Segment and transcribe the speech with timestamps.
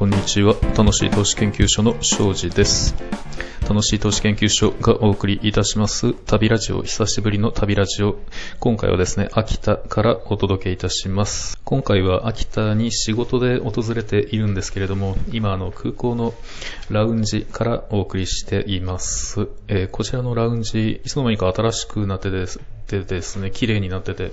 [0.00, 0.56] こんにちは。
[0.78, 2.94] 楽しい投資研究所の庄司です。
[3.68, 8.16] 楽しい投資研究所がお送りいたします旅ラジオ、久しぶりの旅ラジオ。
[8.60, 11.60] 今回はですね、秋田からお届けいたします。
[11.66, 16.32] 今回は秋田に仕事で訪れているんですけれども、今あの空港の
[16.88, 19.48] ラウンジからお送りしています。
[19.68, 24.32] えーこちらのラウンジ、いつの間にか新しくなってですでですね、綺麗になってて、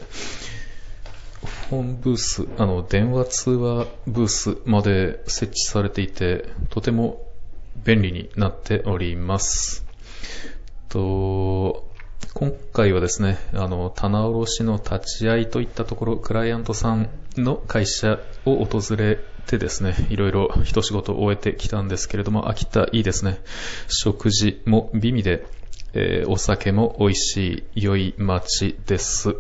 [1.70, 7.22] 本ブース、あの、電話通話ブースまで設置されていて、とても
[7.84, 9.86] 便利になっております。
[10.90, 11.88] と、
[12.34, 23.40] 今回はですね、あの、棚卸しの立ち会いといったところ、クライアントさんの会社を訪れてですね、いろいろ一仕事を終えてきたんですけれども、秋田いいですね。
[23.88, 25.46] 食事も美味で、
[25.94, 29.36] えーお酒も美味しい良い街です。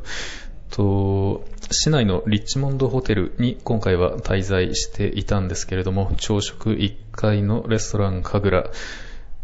[0.77, 8.71] と、市内のリッチモンドホテルに今回は滞在していたんですけれども、朝食1階のレストラン神楽、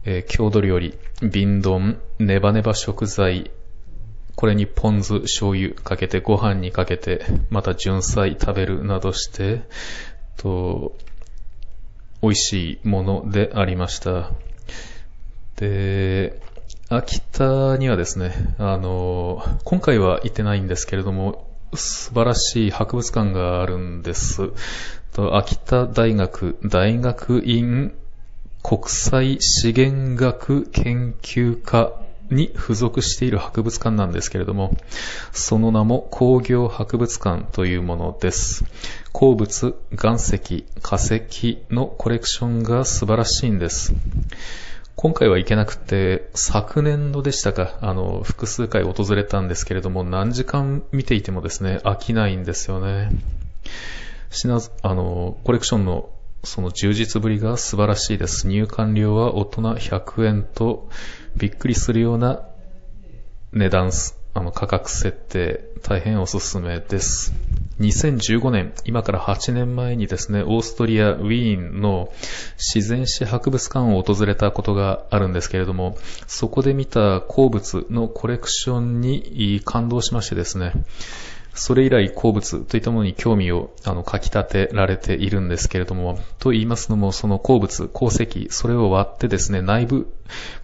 [0.06, 0.94] えー郷土料理、
[1.24, 3.50] 瓶丼、ネバネバ食材、
[4.36, 9.64] これにポン酢、醤油かけてご飯にかけて、また純菜食べるなどして、
[10.38, 10.96] と、
[12.22, 14.30] 美味しいものでありました。
[15.56, 16.40] で、
[16.96, 24.52] 秋田にはですね、あの、今回は行ってないんですけれども、素晴らしい博物館があるんです。
[25.32, 27.96] 秋田大学大学院
[28.62, 32.00] 国際資源学研究科
[32.30, 34.78] に付属している博物館なんですけれども、
[35.32, 38.66] その名も工業博物館というものです。
[39.12, 43.94] 鉱物、岩石、化石のコレクションが素晴らしいんです。
[45.04, 53.10] 今回は行けなくて、昨年度でしたか、あの、複数回訪れたんですけれども、何時間見ていてもですね、飽きないんですよね。
[54.30, 56.10] 品ず、あの、コレクションの
[56.46, 58.48] その充実ぶりが素晴らしいです。
[58.48, 60.88] 入館料は大人100円と、
[61.36, 62.40] びっくりするような
[63.52, 63.92] 値段、
[64.34, 67.34] あの、価格設定、大変おすすめです。
[67.80, 72.12] 2015年、今から8年前にですね、オーストリア・ウィーンの
[72.58, 75.98] 自然史博物館を訪れたことがあるんですけれども、
[76.28, 80.74] そこで見た鉱物のコレクションに感動しましてですね、
[81.56, 90.12] それ以来鉱物といったものに興味をあの、かき立てられているんですけれども、と言いますのも、その鉱物、鉱石、それを割ってですね、内部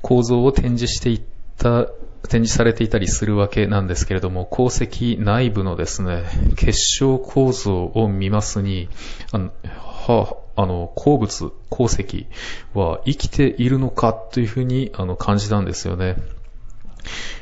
[0.02, 1.22] 構造を展示していっ
[1.58, 1.88] た、
[2.29, 6.23] 展示されていたりするわけなんですけれども、鉱石内部のですね、
[6.56, 8.88] 結晶構造を見ますに、
[9.31, 12.28] あの、はあの、鉱物、鉱石
[12.73, 16.17] は生きているのかというふうにあの感じたんですよね。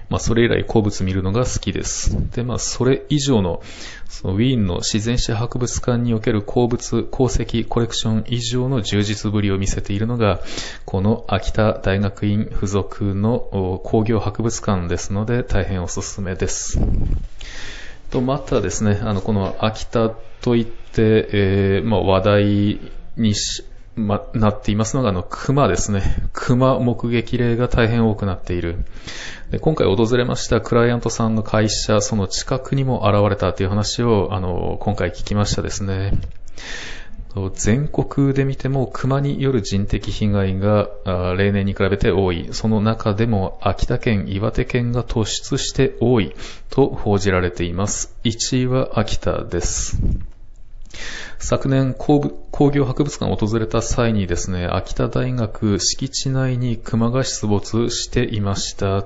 [0.10, 2.16] まあ、それ以来鉱物見るのが好きです。
[2.32, 3.62] で、まあ、それ以上の、
[4.08, 10.40] そのウィーンの自然史博物館における鉱物、鉱石コレクション以上の充実ぶりを見せているのが、
[10.86, 16.80] この秋田大学院附属の工業博物館ですので、大変おすすめです。
[18.10, 20.10] と、またですね、あの、この秋田
[20.42, 22.80] といって、えーまあ、話題
[23.18, 23.66] にし、
[23.98, 26.30] ま、なっていますのが、あの、熊ですね。
[26.32, 28.86] 熊目撃例が大変多くなっている。
[29.52, 36.14] で今回訪れましたクライアントさんの会社、その近くにも現れたという話を、あの、今回聞きましたですね。
[37.54, 40.90] 全国で見ても熊による人的被害が
[41.38, 42.50] 例年に比べて多い。
[42.52, 46.34] その中でも秋田県、岩手県が突出して多い
[46.70, 48.16] と報じられています。
[48.24, 49.98] 1位は秋田です。
[51.40, 52.22] 昨年工
[52.72, 59.06] 業博物館を訪れた際にですね、秋田大学敷地内に熊が出没していました。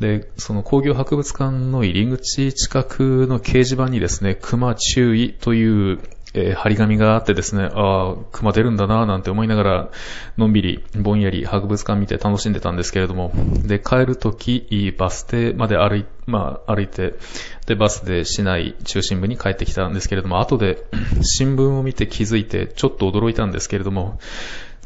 [0.00, 5.98] で、その工業博物館の入り口近くの掲示板にですね、熊注意という、
[6.34, 9.88] えー張り紙があってですね、ああ、熊出るんだなぁなんて思いながら、
[10.38, 13.32] のんびり、ぼんやり博物館見て楽しんでたんですけれども、
[13.64, 17.14] で、帰るとき、バス停まで歩い、まあ、歩いて、
[17.66, 20.84] で、バスで市内中心部に帰ってきたんですけれども、後で
[21.22, 24.20] 新聞を見て気づいて、ちょっと驚いたんですけれども、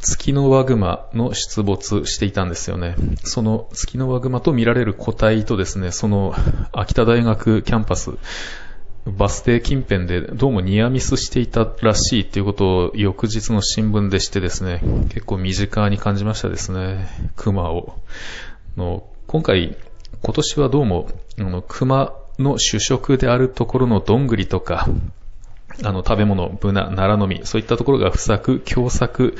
[0.01, 2.95] 月のワグマの出没していたんですよね。
[3.25, 6.35] その月のワグマと見られる個体とですね、その
[6.73, 8.11] 秋田大学キャンパス、
[9.07, 14.81] バス停近辺でどうもニアミスしていたらしいということを翌日の新聞でしてですね、
[15.11, 17.07] 結構身近に感じましたですね、
[17.37, 17.99] 熊を。
[18.79, 19.77] の今回、
[20.23, 21.09] 今年はどうも、
[21.39, 24.89] あの熊の主食であるところのどんぐりとか、
[25.83, 29.37] あの、食べ物、ブナ、奈良の実、そういったところが不作、凶作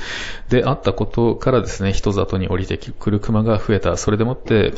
[0.47, 3.97] であったことからですね、人里に降りてくる熊が増えた。
[3.97, 4.73] それでもって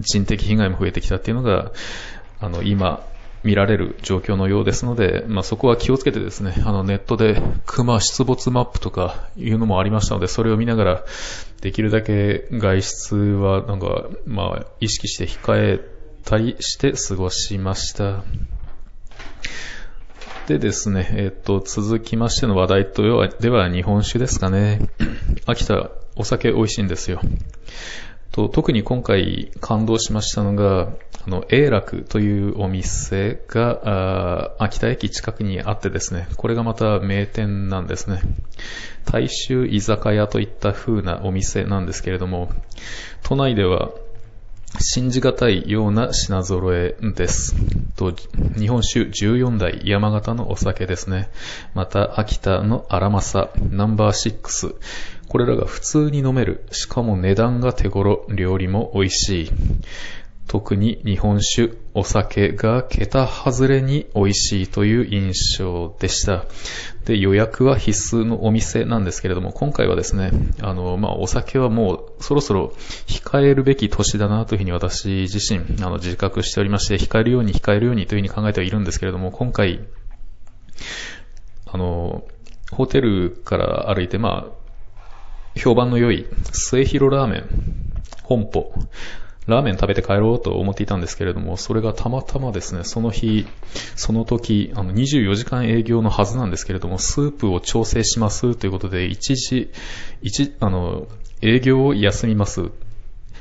[0.00, 1.70] 人的被害も増えてきたっていうのが、
[2.40, 3.04] あの、今
[3.44, 11.04] 見られる状況のようですので、まあ、そこは気をつけてですね、あのネットで熊出没マップとかいうのもありましたので、それを見ながら、
[11.60, 15.80] できるだけ外出はなんか、まあ、意識して控え
[16.24, 18.24] たりして過ごしました。
[20.46, 24.88] でですね、えっ、と、続きましての話題とでは日本酒ですかね。
[25.46, 27.20] 秋田、お酒美味しいんですよ。
[28.32, 30.88] と特に今回感動しましたのが、
[31.24, 38.22] あの、永楽というお店が、秋田駅近くにあってですね、これがまた名店なんですね。
[39.04, 42.50] 大衆居酒屋といった風なお店なんですけれども、
[43.22, 43.90] 都内では
[44.80, 47.54] 信じがたいような品揃えです。
[47.96, 48.12] と
[48.58, 51.28] 日本酒14代山形のお酒ですね。
[51.74, 54.74] また、秋田の荒政ナンバー6。
[55.28, 56.66] これらが普通に飲める。
[56.72, 58.26] しかも値段が手頃。
[58.28, 59.50] 料理も美味しい。
[60.46, 66.44] 特に日本酒、お酒が桁外れに美味しいという印象でした。
[67.04, 70.30] で、予約は必須のお店なんですけれども、今回はですね、
[70.60, 72.74] あの、まあ、お酒はもうそろそろ
[73.06, 79.80] 控えるべき年だなというふうに私自身、あの、自覚しておりまして、控えるように控えるようにというふうに考えてはいるんですけれども、今回、
[81.66, 82.24] あの、
[82.70, 84.62] ホテルから歩いて、まあ、
[85.54, 87.44] 評判の良い末広ラーメン、
[88.22, 88.72] 本舗、
[89.46, 93.46] ラーメン食べて帰ろうと思っていたんですけれども、それがたまたまですね、その日、
[93.96, 99.70] その時、あの、24時間営業のはずなんですけれども、スープを調整しますということで、一時、
[100.22, 101.08] 一、あの、
[101.40, 102.70] 営業を休みます。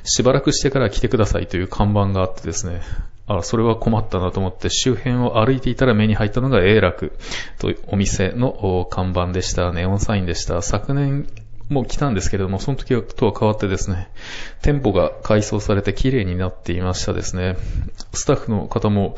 [0.04, 2.82] しばらくしてから来てくださいという看板があってですね、
[3.28, 7.14] あ、それは困ったなと思って周辺を歩いていたら目に入ったのが A 楽
[7.60, 9.72] というお店の看板でした。
[9.72, 10.62] ネオンサインでした。
[10.64, 11.28] 昨年
[11.72, 14.10] もう来たんですけれども、その時はとは変わってですね、
[14.62, 17.56] 店舗が改装されて綺麗になっていましたですね。
[18.14, 19.16] スタッフの方も、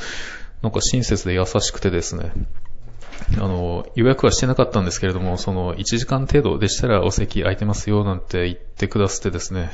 [0.62, 2.32] なんか親切で優しくてですね、
[3.38, 9.72] あの、予約はしてなかったんですけれども、その1時間程度でしたらお席空いてますよなんて言ってくださってですね、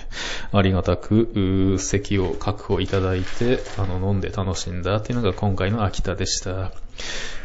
[0.52, 6.72] ありがたく席を確保いただいて、あの、飲んで楽しんだっていうのが今回の秋田でした。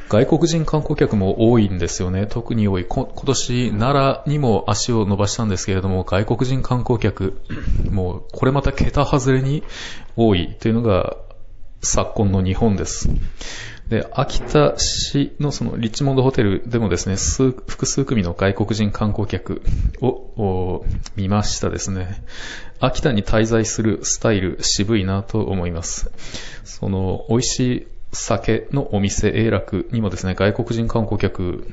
[0.08, 2.26] 外国人観光客も多いんですよね。
[2.26, 2.84] 特に多い。
[2.84, 7.40] 今年、奈良にも足を伸ばしたんですけれども、外国人観光客、
[7.90, 9.62] もう、これまた桁外れに
[10.16, 11.16] 多いというのが、
[11.82, 13.08] 昨今の日本です。
[13.88, 19.62] で、秋田市のそのリッチモンドホテルでもですね、数複数組の外国人観光客
[20.00, 20.84] を
[21.16, 22.24] 見ましたですね。
[22.80, 26.10] 秋田に滞在するスタイル渋いなと思います。
[26.64, 31.66] その美味しい酒のお店、永楽にもですね、外国人観光客、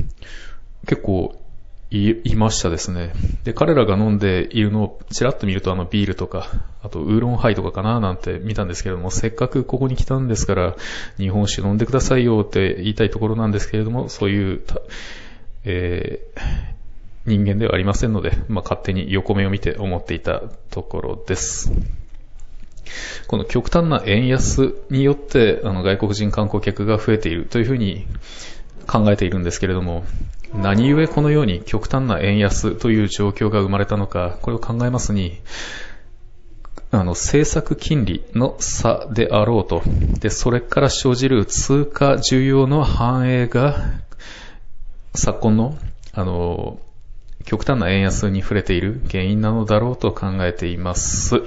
[0.87, 1.40] 結構
[1.91, 3.11] い、いましたですね。
[3.43, 6.47] で、彼らが飲んでいるのをちらっと見るとあのビールとか、
[6.81, 10.75] あとウーロンハイとかかななんて見たんですけれども、せっかくここに来たんですから、
[11.17, 14.61] 日本酒飲んでくださいよって言いたいところなんですけれども、そういう、
[15.65, 16.41] えー、
[17.25, 21.73] 人間ではありませんので、まあ、勝手に横目を見て思っていたところです。
[23.27, 28.07] この極端な円安によって、あの、外国人観光客が増えているというふうに
[28.87, 30.05] 考えているんですけれども、
[30.53, 35.41] 何故このように極端な円安という状況が生まれたのか、これを考えますに、
[36.91, 39.81] あの、政策金利の差であろうと、
[40.19, 43.77] で、それから生じる通貨需要の反映が、
[45.15, 45.77] 昨今の、
[46.13, 46.79] あの、
[47.45, 51.41] 極端な円安に触れている原因なのだろうと考えています。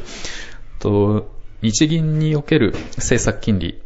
[0.78, 1.30] と、
[1.60, 3.82] 日銀における政策金利、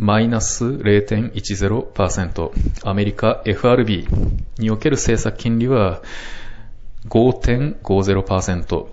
[0.00, 2.50] マイナス0.10%、
[2.88, 4.08] アメリカ FRB
[4.56, 6.00] における政策金利は
[7.10, 8.86] 5.50%、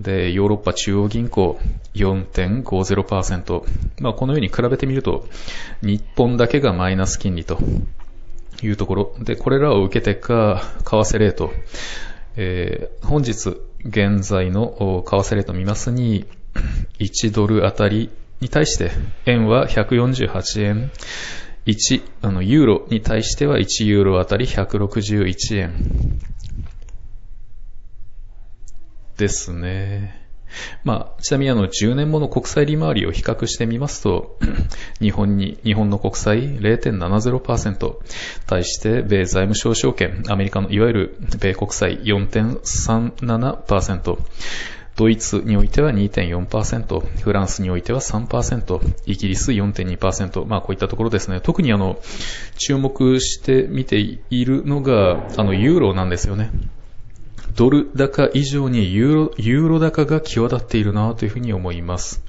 [0.00, 1.60] で、ヨーロッパ中央銀行
[1.94, 3.62] 4.50%。
[4.00, 5.28] まあ、このように比べてみると、
[5.80, 7.60] 日本だけがマイナス金利と
[8.62, 9.14] いうところ。
[9.20, 11.52] で、これらを受けてか、為替レート。
[12.34, 16.24] えー、本日、現在の為替レート見ますに、
[16.98, 18.10] 1ドルあたり
[18.42, 18.90] に対して、
[19.24, 20.90] 円は148円、
[21.64, 26.18] 1、あの、ユーロに対しては1ユーロあたり161円。
[29.16, 30.20] ですね。
[30.84, 34.40] まあ、ちなみにあの、10年もの国債利回りを比較してみますと、
[35.00, 37.96] 日本に、日本の国債0.70%、
[38.46, 44.18] 対して米財務省証券、アメリカのいわゆる米国債4.37%、
[44.96, 51.40] ドイツにおいては2.4%、フランスにおいては3%、イギリス4.2%、まあこういったところですね。
[51.40, 51.98] 特にあの、
[52.58, 56.50] 注目して見ているのが、あの、ユーロなんですよね。
[57.54, 62.22] ドル高以上にユーロ、ユーロ高が際立っているなというふうに思います。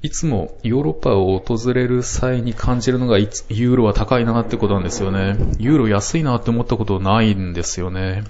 [0.00, 5.36] いつもヨーロッパを訪れる際に感じるのがユーロは高いなってことなんですよね。
[5.58, 8.22] ユーロ安いなって思ったことないんですよね。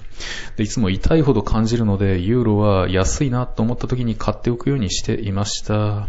[0.57, 6.07] でいつも痛いほど感じるので、ユーロは安いなと思った時に買っておくようにしていました。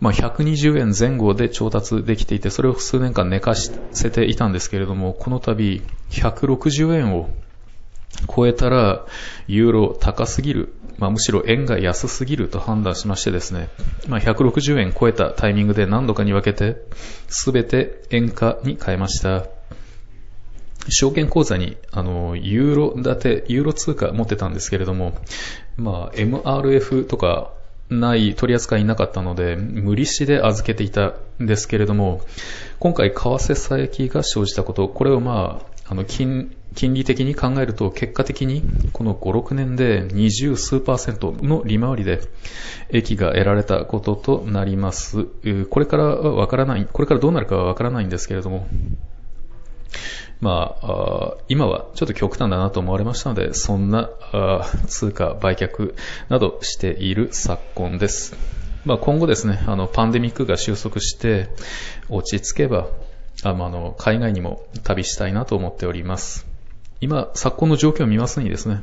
[0.00, 7.30] まあ、120円前後で調達できていて、それを数年間寝かせていたんですけれども、この度160円を
[8.34, 9.06] 超えたら、
[9.46, 13.68] ユーロ高すぎるまあ、むしろ円が安すぎると判断しましてですね、
[14.08, 16.76] まあ、160円超えたタイミングで何度かに分けて、
[17.28, 19.46] すべて円価に変えました。
[20.90, 25.18] 証券口座に、あの、ユーロ建て、ユーロ通貨持ってたんですけれども、
[25.76, 27.52] まあ、MRF とか
[27.90, 32.22] ない、取り扱いなかったので、無利子で預けていたんですけれども、
[32.78, 42.20] 今回、為替差益が生じたこと、これをまあ、あの、金、金利的に考えると、結果的に、この5、6年で20数パーセントの利回りで、
[42.90, 45.24] 益が得られたこととなります。
[45.70, 48.66] これからはわからない、これからどうなるかはわからないんですけれども、
[50.40, 54.10] まあ、今はちょっと極端だなと思われましたので、そんな
[54.86, 55.94] 通貨売却
[56.28, 58.36] などしている昨今です。
[58.84, 61.48] まあ、今後ですね、あの、パンデミックが収束して
[62.08, 62.88] 落ち着けば、
[63.44, 66.46] あの、海外にも旅したいなと思っております。
[67.00, 68.82] 今、昨今の状況を見ますにですね、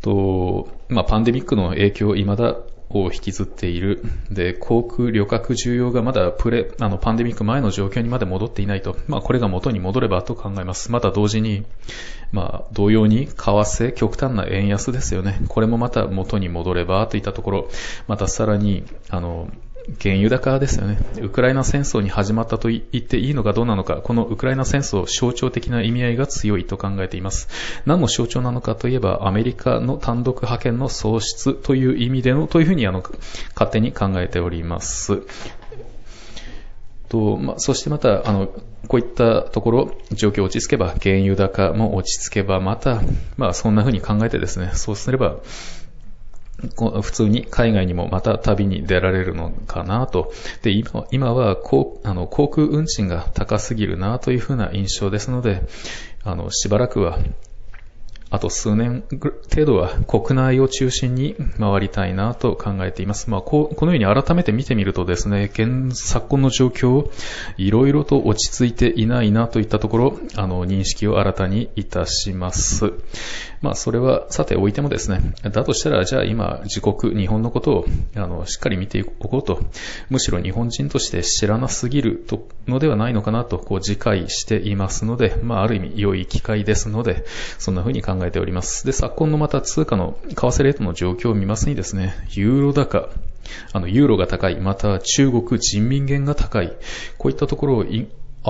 [0.00, 2.56] と、まあ、パンデミックの影響を未だ
[2.90, 4.02] を引きずっている。
[4.30, 8.96] で、航空旅客需要がまだプレ、あの、パンデミック前の状況にまで戻っていないと。
[9.08, 10.90] まあ、これが元に戻ればと考えます。
[10.90, 11.64] また同時に、
[12.32, 15.40] まあ、同様に、為替、極端な円安ですよね。
[15.48, 17.68] これもまた元に戻ればといったところ、
[18.06, 19.50] またさらに、あの、
[20.02, 20.98] 原油高ですよね。
[21.22, 27.48] ウクライナ戦争に始まったと言っていいのかどうなのか、このウクライナ戦争、象徴的な意味合いが強いと考えています。
[27.86, 33.02] 何の象徴なのかといえば、アメリカの単独派遣の喪失という意味での、というふうにあの、
[33.54, 35.22] 勝手に考えております。
[37.08, 38.48] と、まあ、そしてまた、あの、
[38.86, 43.00] こういったところ、状況落ち着けば、原油高も落ち着けば、また、
[43.36, 45.36] まあ、そんな風に考えてですね、そうすれば、
[46.76, 50.32] 普通に海外にもまた旅に出られるのかなと。
[50.62, 55.62] で、今今は航あの航空運賃が高すぎるなというふうな印象ですので、
[56.24, 57.18] あの、しばらくは
[58.30, 63.30] あと数年程度は国内を中心に回りたいなと考えています。
[63.30, 67.10] まあ、このように改めて見てみるとですね、現昨今の状況、
[67.56, 72.92] いろいろと落ち着いていないなといったところ、あの、認識を新たにいたします。
[73.60, 77.84] まあ、それはさておいてもですね、だとしたら、じゃあ今、自国、日本のことを、
[78.16, 79.60] あの、しっかり見ておこうと、
[80.10, 87.24] むしろ日本人として知らなすぎるとのではないのかなと、こう、自戒していますので、まあ、ある意味良い機会ですので、
[87.58, 88.86] そんな風に考えております。
[88.86, 93.08] で、昨今のまた通貨の為替レートの状況を見ますにですね、ユーロ高、
[93.72, 96.76] あの、ユーロが高い、また中国人民元が高い、
[97.16, 97.84] こういったところを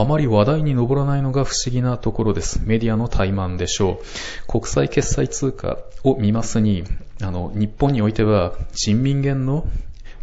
[0.01, 2.61] あまり話題に上らないのが不思議なところです。
[2.65, 4.47] メディアの怠慢でしょう。
[4.47, 6.85] 国際決済通貨を見ますに、
[7.21, 9.67] あの、日本においては人民元の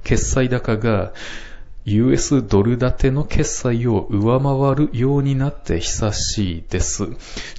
[0.06, 1.12] 決済高が
[1.86, 7.10] US ドル建ての決済を上回るようになって久しいです。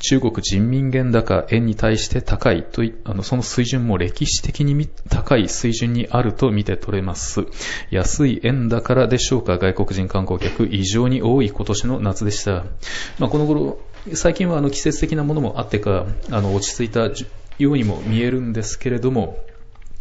[0.00, 7.46] 中国人民元高円に対して高いとあの、その水準も歴史的に高い水準にあると見て取れます。
[7.92, 12.64] 安い円だからでしょうか、外国人観光客異常に多い今年の夏でした。
[13.20, 13.78] まあ、この頃、
[14.14, 17.10] 最近はあの季節的なものもあってか、あの落ち着いた
[17.58, 19.38] ようにも見えるんですけれども、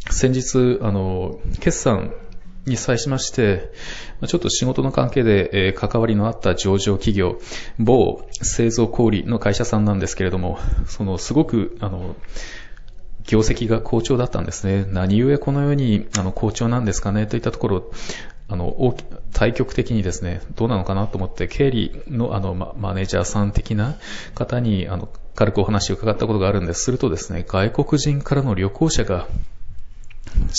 [0.10, 2.12] 先日、あの、決算
[2.65, 3.72] に際しまして、
[4.27, 7.39] ちょっと仕事の関係で、関わりのあった上場企業、
[7.79, 12.15] 某製造小売の会社さんなんですけれども、そのすごく、あの、
[13.27, 14.86] 業績が好調だったんですね。
[14.91, 17.25] 何故このようにあの好調なんですかね？
[17.25, 17.91] といったところ、
[18.48, 18.95] あの、
[19.34, 23.95] 対極的にですね、どうなのかなと思って、経理のあの、ママネージャーさん的な
[24.36, 26.84] 方に、あの、軽くお話を伺ったことがあるんです。
[26.84, 29.27] するとですね、外国人からの旅行者が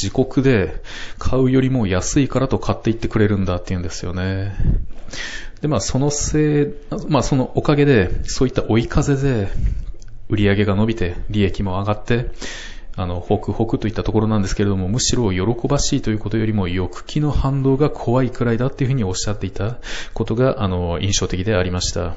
[0.01, 0.83] 自国で
[1.19, 4.55] 買うよりも安いからと買っていってくれるんだっていうんですよね。
[5.61, 6.67] で、まあそのせい、
[7.09, 9.49] まあそのおかげで、そういった追い風で
[10.29, 12.31] 売り上げが伸びて、利益も上がって、
[12.99, 19.79] あの、ホクホクといったところなんですけれども、むしろ喜ばしいということよりも、欲気の反動が怖いくらいだっていうふうにおっしゃっていた
[20.15, 22.17] ことが、あの、印象的でありました。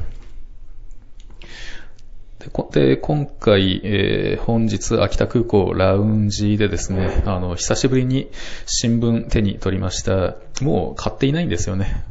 [2.72, 8.29] で、今回、えー、本日、秋田空港ラウンジでですね、あの、久しぶりに
[8.65, 10.36] 新聞手に取りました。
[10.62, 12.03] もう買っていないんですよね。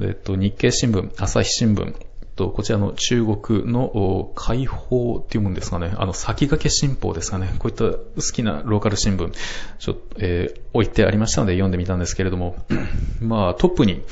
[0.00, 1.94] えっと、日経新聞、朝日新聞、
[2.40, 7.98] と、こちらの中国の解放っていうもんですかね、あの、先駆け新報ですかね、こういった好
[8.32, 9.30] きなローカル新聞、
[9.78, 12.56] ちょっと、えー、置いてありましたので読んでみたんですけれども、
[13.20, 14.02] まあ、トップに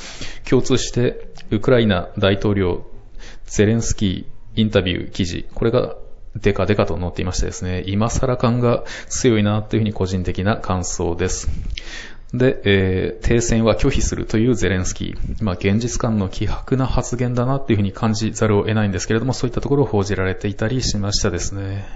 [0.49, 2.85] 共通して、ウクライナ大統領、
[3.47, 5.95] ゼレンスキーインタビュー記事、これが
[6.35, 11.49] デカデカと載っていましてですね、今更感が強いなというふうに個人的な感想です。
[12.35, 15.45] で、えー、停戦は拒否するというゼレンスキー。
[15.45, 21.87] まあ、現実感の希薄な発言だなというふうに感じざるを得ないんですけれども、そういったところを報じられていたりしましたですね。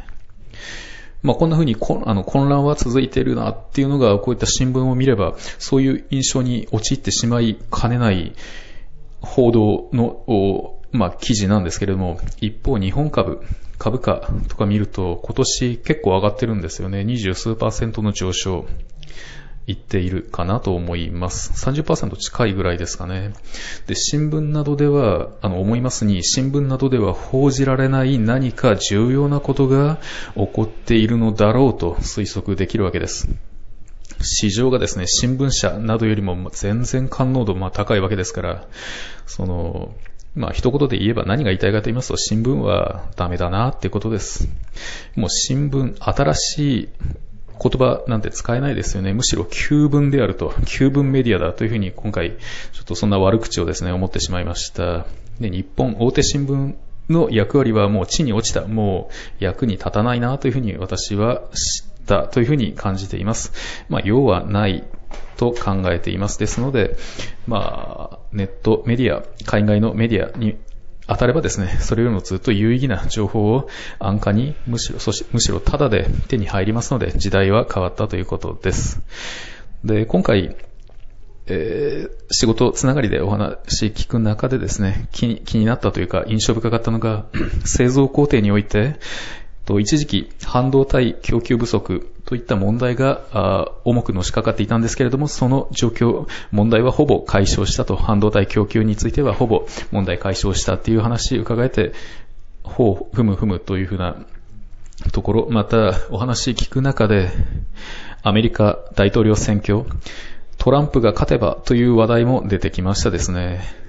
[1.23, 8.35] まあ、こんな風にあの混乱は続いているなっていうのが、こういった新聞を見れば、そういう印象に陥ってしまいかねない
[9.21, 13.41] 報道の、まあ、記事なんですけれども、一方、日本株、
[13.79, 17.05] 株価とか見ると、今年結構上がってるんですよね。
[17.05, 18.67] 二十数パーセントの上昇。
[19.67, 21.53] 言っているかなと思います。
[21.67, 23.33] 30%近いぐらいですかね。
[23.87, 30.01] で、新聞などでは、あの、思いますに、新聞などでは報じられない何か重要なことが
[30.35, 33.29] 起こっているのだろうと推測できるわけです。
[34.21, 38.67] 市場がですね、新聞社などよりも全然感能度ま高いわけですから、
[39.27, 39.95] その、
[40.35, 44.49] まあ一言で言えば何が言いたいかと言いますと、新聞はダメだなってことです。
[45.15, 46.89] もう新聞、新しい
[47.63, 49.13] 言葉なんて使えないですよね。
[49.13, 52.33] むしろ旧文であると、旧文メディアだというふうに今回、
[52.73, 55.07] ちょっとそんな悪口をですね、思ってしまいました。
[55.41, 56.75] で、日本大手新聞
[57.09, 59.11] の役割はもう地に落ちた、も
[59.41, 63.53] う役に立たないなというふうに私は知ったというふうに感じています。
[63.89, 64.85] まあ、用はない
[65.37, 66.39] と考えています。
[66.39, 66.97] ですので、
[67.47, 70.57] まあ、ネットメディア、海外のメディアに
[71.07, 79.01] 当たればですね、 それよりもずっと有意義な情報を安価に、むしろ、そしむしろタダで手に入りますので、時代は変わったということです。
[79.85, 80.57] で、今回、
[81.47, 87.27] えー、仕事つながりでお話聞く中でですね、気に気になったというか印象深かったのが、
[87.65, 88.97] 製造工程において、
[89.65, 101.93] と一時期半導体供給不足といった問題があ重くのしかかっていたんですけれども、その状況、問題はほぼ解消したと、半導体供給についてはほぼ問題解消したっていう話伺えて、
[102.63, 104.17] ほう、ふむふむというふうな
[105.13, 107.29] ところ、またお話聞く中で、
[108.23, 109.85] アメリカ大統領選挙、
[110.57, 113.82] トランプが勝てばという話題も出てきましたですね。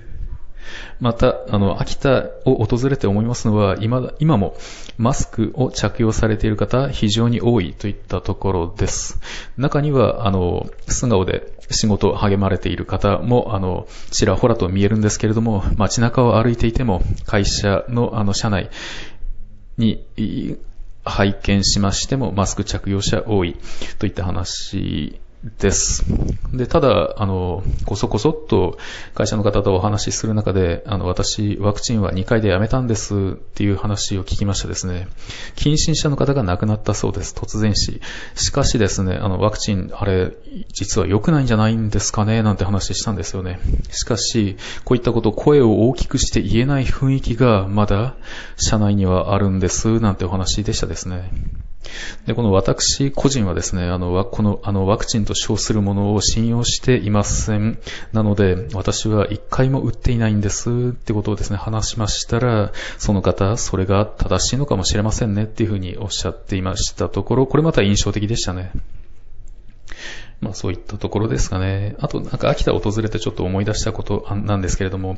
[1.00, 4.56] また、あの、秋田を訪れて思いますのは、今今も
[4.98, 9.20] マスクを着用されている方、非常に多いといったところです。
[9.58, 18.70] 中には、あの、素顔で仕事を励まれている方も、あの、ちらほらと見えるんですけれども、街中を歩いていても、会社の、あの、車内
[19.78, 20.06] に、
[21.06, 23.58] 拝見しましても、マスク着用者多い
[24.00, 25.20] といった話
[25.60, 26.06] です。
[26.54, 28.78] で、ただ、あの、こそこそっと
[29.14, 35.08] 会社の方とお話しする中で、あの、私、ワクチンは2回でやめたんですっていう話を聞きましてですね、
[35.56, 38.00] 近親者の方が亡くなったそうです、突然死。
[38.36, 40.32] しかしですね、あの、ワクチン、あれ、
[40.72, 43.60] 実は良くないんじゃないんですかね、なんて話したんですよね。
[43.92, 48.16] しかし、こういったことを、声を大きくして言えない雰囲気が、まだ、
[48.56, 51.30] 社内にはあるんです、なんてお話でしたですね。
[52.26, 57.80] で、この私個人はですね、あの、この、あの、ワクチンと称するものを信用していません。
[58.12, 68.72] なので、私は一回も打っていないんですってことをですね、話しましたら、その方、それが正しいのかもしれませんねっていうふうにおっしゃっていましたところ、これまた印象的でしたね。
[70.44, 71.96] まあそういったところですかね。
[72.00, 75.18] あとなんか秋田を訪れてちょっと思い出したことなんですけれども、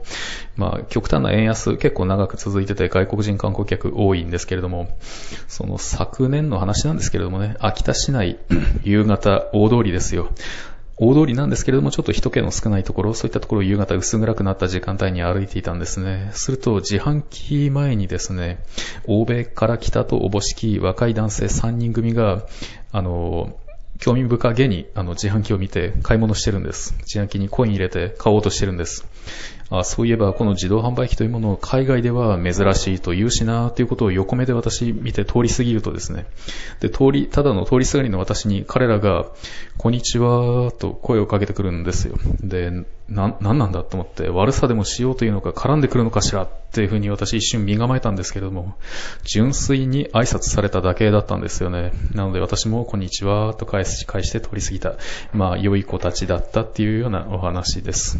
[0.55, 4.97] まあ極端な円安結構長く続いてて外国人観光客多いんですけれども、
[5.47, 8.39] その昨年の話なんですけれどもね、秋田市内
[8.83, 10.29] 夕方大通りですよ。
[10.97, 16.29] 大通りなんですけれども、ちょっと人気の少ないところ、そういったところを夕方薄暗くなった時間帯に歩いていたんですね。
[16.33, 18.63] すると、自販機前にですね、
[19.05, 22.43] 欧米から来たとおぼしき若い男性3人組が、
[22.93, 23.57] あの、
[23.99, 26.95] 興味深げにあの自販機を見て買い物してるんです。
[26.99, 29.05] 自販機にコイン入れて買おうとしてるんです。
[29.69, 36.25] あそういえばこの自動販売機というものを海外では珍しいと言うしなということを横目で私見て通り過ぎるとですね、
[36.81, 39.25] で、通り、ただの通りすがりの私に彼らが、
[39.77, 42.17] こんにちはと声をかけてくるんですよ。
[42.41, 48.75] で、な、なんなんだと思って、悪さでもしようというのか絡んでくるのかしらっていうふうに私一瞬身構えたんですけれども、
[49.23, 51.93] 純粋に挨拶されただけだったんですよね。
[52.13, 54.95] なので私もこんにちはと返し、返して通り過ぎた、
[55.33, 58.19] まあ良い子たちだったっていうようなお話です。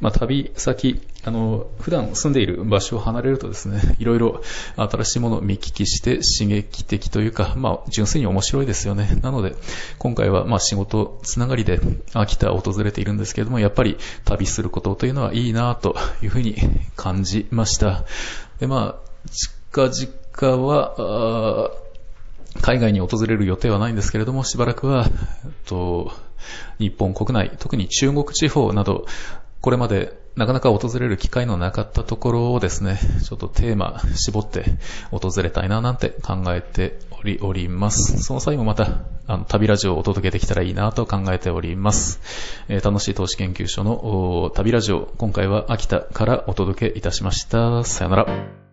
[0.00, 4.42] まあ旅先、あの、普段住んでいる場所を離れるとですね、いろいろ
[4.76, 9.18] 新しいものを見聞きして刺激的というか、まあ、純粋に面白いですよね。
[9.22, 9.56] なので、
[9.98, 11.80] 今回はまあ仕事つながりで
[12.12, 16.56] 秋田を訪れているんですけれども、やっぱり旅することというのはいいなというふうに
[16.96, 18.04] 感じました。
[18.60, 21.70] で、まあ、近々は、
[22.60, 25.08] 海外に訪れる予定はないんですけれども、しばらくは、
[25.66, 26.12] と
[26.78, 29.06] 日本国内、特に中国地方など、
[29.60, 34.64] これまでなかなか訪れる機会のなかったところをですね、ちょっとテーマ絞って
[35.10, 38.22] 訪れたいななんて考えておりおります。
[38.22, 42.20] その際もまた、あの、旅ラジオをお届けできたらいいなと考えております。
[42.68, 47.82] えー、楽しい投資研究所の旅ラジオ、今回は秋田からお届けいたしました。
[47.82, 48.67] さよなら。